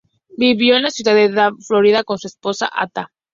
[0.35, 3.11] Vivió en la ciudad de Davie, Florida, con su esposa, Ata.